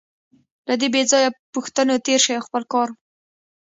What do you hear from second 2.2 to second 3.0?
شئ او خپل کار.